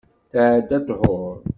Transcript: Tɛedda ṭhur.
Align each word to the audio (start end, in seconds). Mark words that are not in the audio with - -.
Tɛedda 0.31 0.77
ṭhur. 0.87 1.37